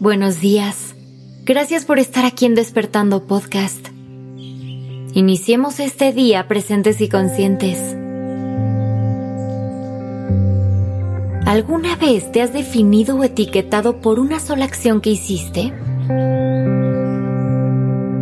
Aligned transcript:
buenos 0.00 0.40
días. 0.40 0.94
Gracias 1.44 1.84
por 1.84 1.98
estar 1.98 2.24
aquí 2.24 2.46
en 2.46 2.54
Despertando 2.54 3.26
Podcast. 3.26 3.88
Iniciemos 5.12 5.80
este 5.80 6.12
día 6.12 6.48
presentes 6.48 7.02
y 7.02 7.10
conscientes. 7.10 7.78
¿Alguna 11.44 11.94
vez 11.96 12.32
te 12.32 12.40
has 12.40 12.54
definido 12.54 13.16
o 13.16 13.24
etiquetado 13.24 14.00
por 14.00 14.18
una 14.18 14.40
sola 14.40 14.64
acción 14.64 15.02
que 15.02 15.10
hiciste? 15.10 15.74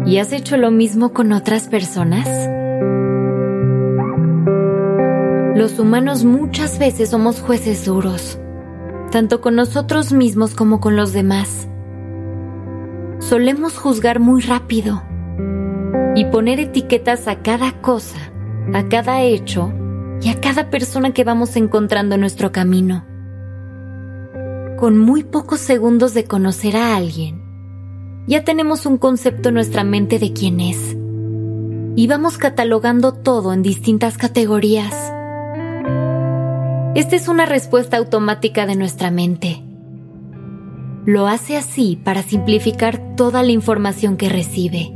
¿Y 0.05 0.19
has 0.19 0.33
hecho 0.33 0.57
lo 0.57 0.73
mismo 0.73 1.13
con 1.13 1.33
otras 1.33 1.69
personas? 1.69 2.27
Los 5.57 5.79
humanos 5.79 6.25
muchas 6.25 6.81
veces 6.81 7.11
somos 7.11 7.41
jueces 7.41 7.85
duros, 7.85 8.39
tanto 9.13 9.43
con 9.43 9.55
nosotros 9.55 10.13
mismos 10.13 10.55
como 10.55 10.81
con 10.81 10.97
los 10.97 11.13
demás. 11.13 11.69
Solemos 13.19 13.79
juzgar 13.79 14.21
muy 14.21 14.41
rápido 14.41 15.03
y 16.17 16.25
poner 16.25 16.59
etiquetas 16.59 17.29
a 17.29 17.43
cada 17.43 17.81
cosa, 17.83 18.33
a 18.73 18.89
cada 18.89 19.21
hecho 19.21 19.71
y 20.23 20.31
a 20.31 20.41
cada 20.41 20.71
persona 20.71 21.13
que 21.13 21.25
vamos 21.25 21.57
encontrando 21.57 22.15
en 22.15 22.23
nuestro 22.23 22.53
camino. 22.53 23.05
Con 24.79 24.99
muy 24.99 25.25
pocos 25.25 25.61
segundos 25.61 26.15
de 26.15 26.25
conocer 26.25 26.75
a 26.75 26.97
alguien, 26.97 27.43
ya 28.27 28.45
tenemos 28.45 28.87
un 28.87 28.97
concepto 28.97 29.51
en 29.51 29.57
nuestra 29.57 29.85
mente 29.85 30.19
de 30.19 30.33
quién 30.33 30.59
es. 30.59 30.97
Y 31.97 32.07
vamos 32.07 32.39
catalogando 32.39 33.13
todo 33.13 33.53
en 33.53 33.63
distintas 33.63 34.17
categorías. 34.17 35.13
Esta 36.95 37.17
es 37.17 37.29
una 37.29 37.47
respuesta 37.47 37.97
automática 37.97 38.67
de 38.67 38.77
nuestra 38.77 39.11
mente. 39.11 39.63
Lo 41.05 41.27
hace 41.27 41.57
así 41.57 41.99
para 42.03 42.23
simplificar 42.23 43.17
toda 43.17 43.43
la 43.43 43.53
información 43.53 44.17
que 44.17 44.29
recibe 44.29 44.93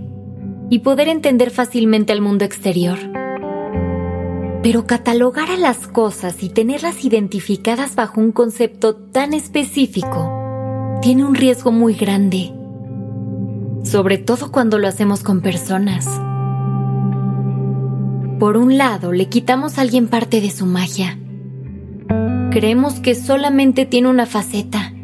y 0.70 0.80
poder 0.80 1.08
entender 1.08 1.50
fácilmente 1.50 2.12
al 2.12 2.20
mundo 2.20 2.44
exterior. 2.44 2.98
Pero 4.62 4.86
catalogar 4.86 5.50
a 5.50 5.56
las 5.56 5.86
cosas 5.86 6.42
y 6.42 6.48
tenerlas 6.48 7.04
identificadas 7.04 7.94
bajo 7.94 8.20
un 8.20 8.32
concepto 8.32 8.94
tan 8.94 9.34
específico 9.34 10.98
tiene 11.02 11.24
un 11.24 11.34
riesgo 11.34 11.72
muy 11.72 11.94
grande 11.94 12.52
sobre 13.86 14.18
todo 14.18 14.50
cuando 14.50 14.78
lo 14.78 14.88
hacemos 14.88 15.22
con 15.22 15.40
personas. 15.40 16.06
Por 18.38 18.56
un 18.56 18.76
lado, 18.76 19.12
le 19.12 19.28
quitamos 19.28 19.78
a 19.78 19.82
alguien 19.82 20.08
parte 20.08 20.40
de 20.40 20.50
su 20.50 20.66
magia. 20.66 21.18
Creemos 22.56 23.00
que 23.00 23.14
solamente 23.14 23.84
tiene 23.84 24.08
una 24.08 24.24
faceta 24.24 24.94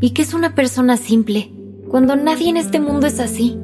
y 0.00 0.10
que 0.10 0.22
es 0.22 0.34
una 0.34 0.56
persona 0.56 0.96
simple, 0.96 1.52
cuando 1.88 2.16
nadie 2.16 2.48
en 2.48 2.56
este 2.56 2.80
mundo 2.80 3.06
es 3.06 3.20
así. 3.20 3.56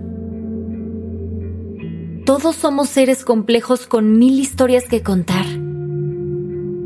Todos 2.25 2.55
somos 2.55 2.89
seres 2.91 3.25
complejos 3.25 3.89
con 3.89 4.21
mil 4.21 4.39
historias 4.39 4.85
que 4.85 5.03
contar 5.03 5.47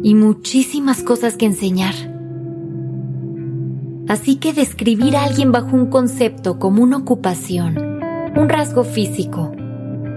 y 0.02 0.14
muchísimas 0.14 1.02
cosas 1.02 1.36
que 1.36 1.44
enseñar. 1.44 1.92
Así 4.08 4.36
que 4.36 4.54
describir 4.54 5.18
a 5.18 5.24
alguien 5.24 5.52
bajo 5.52 5.76
un 5.76 5.90
concepto 5.90 6.58
como 6.58 6.82
una 6.82 6.96
ocupación, 6.96 7.76
un 8.34 8.48
rasgo 8.48 8.84
físico 8.84 9.52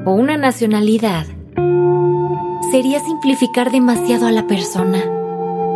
o 0.06 0.14
una 0.14 0.38
nacionalidad 0.38 1.26
sería 2.72 3.02
simplificar 3.02 3.70
demasiado 3.70 4.28
a 4.28 4.32
la 4.32 4.48
persona 4.48 5.21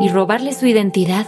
y 0.02 0.10
robarle 0.10 0.54
su 0.54 0.66
identidad. 0.66 1.28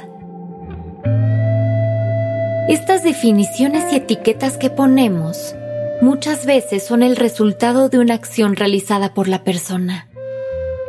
Estas 2.70 3.04
definiciones 3.04 3.92
y 3.94 3.96
etiquetas 3.96 4.58
que 4.58 4.70
ponemos 4.70 5.56
muchas 6.02 6.46
veces 6.46 6.86
son 6.86 7.02
el 7.02 7.16
resultado 7.16 7.90
de 7.90 8.00
una 8.00 8.14
acción 8.14 8.56
realizada 8.56 9.14
por 9.14 9.28
la 9.28 9.44
persona, 9.44 10.10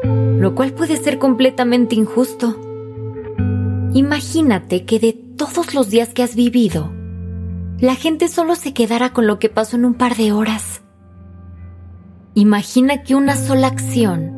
lo 0.02 0.54
cual 0.54 0.72
puede 0.72 0.96
ser 0.96 1.18
completamente 1.18 1.94
injusto. 1.94 2.56
Imagínate 3.94 4.84
que 4.84 4.98
de 4.98 5.12
todos 5.12 5.72
los 5.72 5.88
días 5.88 6.10
que 6.10 6.22
has 6.22 6.34
vivido, 6.34 6.92
la 7.78 7.94
gente 7.94 8.28
solo 8.28 8.56
se 8.56 8.74
quedará 8.74 9.12
con 9.12 9.26
lo 9.26 9.38
que 9.38 9.48
pasó 9.48 9.76
en 9.76 9.84
un 9.84 9.94
par 9.94 10.16
de 10.16 10.32
horas. 10.32 10.82
Imagina 12.34 13.02
que 13.02 13.14
una 13.14 13.36
sola 13.36 13.68
acción 13.68 14.37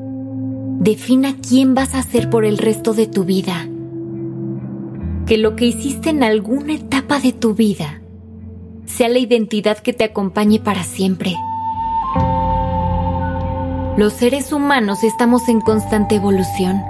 defina 0.80 1.36
quién 1.36 1.76
vas 1.76 1.94
a 1.94 2.02
ser 2.02 2.28
por 2.28 2.44
el 2.44 2.58
resto 2.58 2.92
de 2.92 3.06
tu 3.06 3.24
vida. 3.24 3.68
Que 5.26 5.38
lo 5.38 5.54
que 5.54 5.66
hiciste 5.66 6.10
en 6.10 6.24
alguna 6.24 6.72
etapa 6.72 7.20
de 7.20 7.32
tu 7.32 7.54
vida 7.54 8.02
sea 8.86 9.08
la 9.08 9.20
identidad 9.20 9.78
que 9.78 9.92
te 9.92 10.02
acompañe 10.02 10.58
para 10.58 10.82
siempre. 10.82 11.36
Los 13.96 14.14
seres 14.14 14.52
humanos 14.52 15.04
estamos 15.04 15.48
en 15.48 15.60
constante 15.60 16.16
evolución 16.16 16.82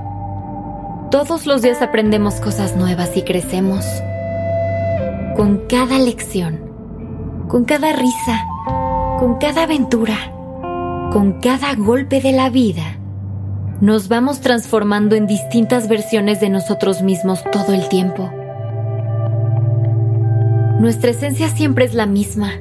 todos 1.11 1.45
los 1.45 1.61
días 1.61 1.83
aprendemos 1.83 2.37
cosas 2.37 2.77
nuevas 2.77 3.17
y 3.17 3.23
crecemos. 3.23 3.85
Con 5.35 5.63
cada 5.69 5.99
lección, 5.99 6.61
con 7.49 7.65
cada 7.65 7.93
risa, 7.93 8.47
con 9.19 9.39
cada 9.41 9.65
aventura, 9.65 10.15
con 11.13 11.41
cada 11.41 11.75
golpe 11.75 12.21
de 12.21 12.31
la 12.31 12.49
vida, 12.49 13.00
nos 13.81 14.09
vamos 14.09 14.41
transformando 14.41 15.17
en 15.17 15.27
distintas 15.27 15.89
versiones 15.89 16.41
de 16.41 16.49
nosotros 16.49 17.03
mismos 17.03 17.43
todo 17.51 17.73
el 17.73 17.89
tiempo. 17.89 18.31
Nuestra 20.81 21.11
esencia 21.11 21.49
siempre 21.49 21.85
es 21.85 21.95
la 21.95 22.07
misma. 22.07 22.53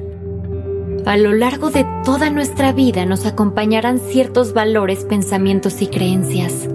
A 1.06 1.16
lo 1.16 1.32
largo 1.32 1.70
de 1.70 1.86
toda 2.04 2.30
nuestra 2.30 2.72
vida 2.72 3.06
nos 3.06 3.26
acompañarán 3.26 3.98
ciertos 3.98 4.52
valores, 4.52 5.04
pensamientos 5.04 5.80
y 5.80 5.86
creencias 5.86 6.68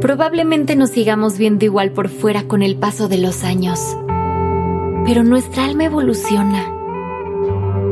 Probablemente 0.00 0.76
nos 0.76 0.90
sigamos 0.90 1.38
viendo 1.38 1.64
igual 1.64 1.90
por 1.90 2.08
fuera 2.08 2.44
con 2.44 2.62
el 2.62 2.76
paso 2.76 3.08
de 3.08 3.18
los 3.18 3.42
años, 3.42 3.80
pero 5.04 5.24
nuestra 5.24 5.64
alma 5.64 5.86
evoluciona 5.86 6.72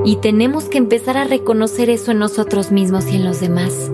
y 0.04 0.14
tenemos 0.16 0.66
que 0.66 0.78
empezar 0.78 1.16
a 1.16 1.24
reconocer 1.24 1.90
eso 1.90 2.12
en 2.12 2.20
nosotros 2.20 2.70
mismos 2.70 3.10
y 3.10 3.16
en 3.16 3.24
los 3.24 3.40
demás. 3.40 3.90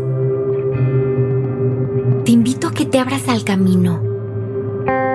Te 2.24 2.30
invito 2.30 2.68
a 2.68 2.72
que 2.72 2.86
te 2.86 3.00
abras 3.00 3.28
al 3.28 3.42
camino, 3.42 4.00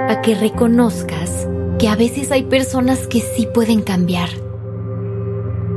a 0.09 0.19
que 0.21 0.35
reconozcas 0.35 1.47
que 1.79 1.87
a 1.87 1.95
veces 1.95 2.33
hay 2.33 2.43
personas 2.43 3.07
que 3.07 3.21
sí 3.21 3.47
pueden 3.53 3.81
cambiar. 3.81 4.27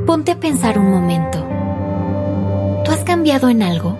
Ponte 0.05 0.33
a 0.33 0.39
pensar 0.41 0.77
un 0.77 0.91
momento. 0.91 1.41
¿Tú 2.83 2.91
has 2.91 3.05
cambiado 3.05 3.47
en 3.47 3.63
algo? 3.63 3.97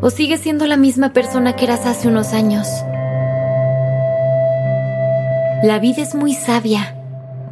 ¿O 0.00 0.08
sigues 0.08 0.40
siendo 0.40 0.66
la 0.66 0.78
misma 0.78 1.12
persona 1.12 1.56
que 1.56 1.66
eras 1.66 1.84
hace 1.84 2.08
unos 2.08 2.32
años? 2.32 2.66
La 5.62 5.78
vida 5.78 6.00
es 6.00 6.14
muy 6.14 6.32
sabia 6.32 6.96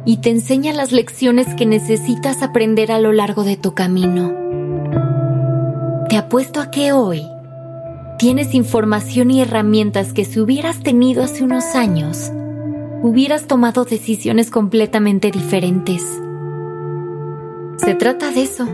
y 0.03 0.17
te 0.17 0.31
enseña 0.31 0.73
las 0.73 0.91
lecciones 0.91 1.53
que 1.53 1.67
necesitas 1.67 2.41
aprender 2.41 2.91
a 2.91 2.99
lo 2.99 3.13
largo 3.13 3.43
de 3.43 3.55
tu 3.55 3.75
camino. 3.75 4.33
Te 6.09 6.17
apuesto 6.17 6.59
a 6.59 6.71
que 6.71 6.91
hoy 6.91 7.21
tienes 8.17 8.53
información 8.53 9.31
y 9.31 9.41
herramientas 9.41 10.13
que 10.13 10.25
si 10.25 10.39
hubieras 10.39 10.81
tenido 10.81 11.23
hace 11.23 11.43
unos 11.43 11.75
años, 11.75 12.31
hubieras 13.01 13.47
tomado 13.47 13.85
decisiones 13.85 14.49
completamente 14.49 15.31
diferentes. 15.31 16.03
Se 17.77 17.95
trata 17.95 18.31
de 18.31 18.41
eso 18.41 18.67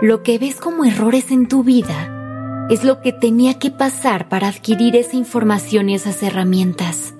lo 0.00 0.22
que 0.22 0.38
ves 0.38 0.56
como 0.56 0.86
errores 0.86 1.30
en 1.30 1.46
tu 1.46 1.62
vida 1.62 2.66
es 2.70 2.84
lo 2.84 3.02
que 3.02 3.12
tenía 3.12 3.58
que 3.58 3.70
pasar 3.70 4.30
para 4.30 4.48
adquirir 4.48 4.96
esa 4.96 5.16
información 5.16 5.90
y 5.90 5.94
esas 5.94 6.22
herramientas. 6.22 7.14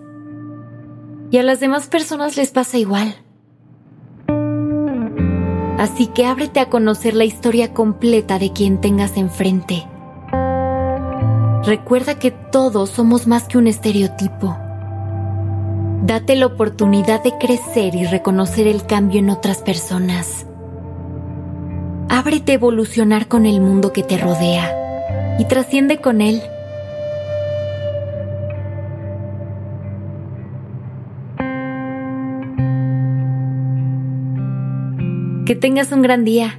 Y 1.31 1.37
a 1.37 1.43
las 1.43 1.61
demás 1.61 1.89
personas 1.89 2.39
les 2.39 2.53
pasa 2.53 2.79
igual. 2.79 3.17
Así 5.77 6.07
que 6.07 6.25
ábrete 6.25 6.61
a 6.61 6.71
conocer 6.71 7.15
la 7.15 7.25
historia 7.25 7.75
completa 7.75 8.39
de 8.39 8.53
quien 8.53 8.81
tengas 8.81 9.19
enfrente. 9.19 9.87
Recuerda 11.65 12.19
que 12.19 12.31
todos 12.31 12.89
somos 12.89 13.27
más 13.27 13.45
que 13.45 13.59
un 13.59 13.67
estereotipo. 13.67 14.57
Date 16.03 16.35
la 16.35 16.47
oportunidad 16.47 17.23
de 17.23 17.37
crecer 17.37 17.95
y 17.95 18.07
reconocer 18.07 18.67
el 18.67 18.87
cambio 18.87 19.19
en 19.19 19.29
otras 19.29 19.59
personas. 19.59 20.47
Ábrete 22.09 22.53
a 22.53 22.55
evolucionar 22.55 23.29
con 23.29 23.45
el 23.45 23.61
mundo 23.61 23.93
que 23.93 24.03
te 24.03 24.17
rodea 24.17 25.37
y 25.39 25.45
trasciende 25.45 26.01
con 26.01 26.23
él. 26.23 26.43
Que 35.45 35.55
tengas 35.55 35.93
un 35.93 36.01
gran 36.01 36.25
día. 36.25 36.59